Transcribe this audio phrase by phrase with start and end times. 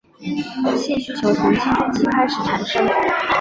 [0.77, 2.83] 性需求从青春期开始产生。